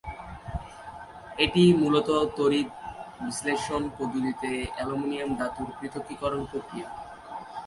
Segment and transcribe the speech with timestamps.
[1.37, 2.09] এটি মূলত
[2.37, 2.69] তড়িৎ
[3.25, 6.87] বিশ্লেষণ পদ্ধতিতে অ্যালুমিনিয়াম ধাতুর পৃথকীকরণ প্রক্রিয়া।